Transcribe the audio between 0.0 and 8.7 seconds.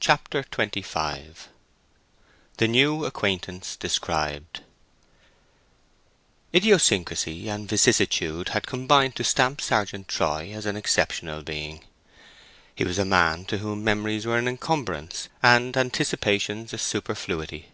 CHAPTER XXV THE NEW ACQUAINTANCE DESCRIBED Idiosyncrasy and vicissitude had